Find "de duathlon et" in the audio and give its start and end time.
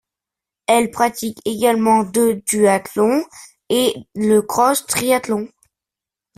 2.03-3.93